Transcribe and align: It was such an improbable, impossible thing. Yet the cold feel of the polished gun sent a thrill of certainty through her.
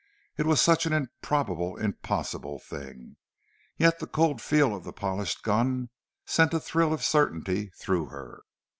It 0.35 0.47
was 0.47 0.59
such 0.59 0.87
an 0.87 0.93
improbable, 0.93 1.77
impossible 1.77 2.57
thing. 2.57 3.17
Yet 3.77 3.99
the 3.99 4.07
cold 4.07 4.41
feel 4.41 4.75
of 4.75 4.83
the 4.83 4.91
polished 4.91 5.43
gun 5.43 5.91
sent 6.25 6.55
a 6.55 6.59
thrill 6.59 6.91
of 6.91 7.03
certainty 7.03 7.69
through 7.77 8.07
her. 8.07 8.41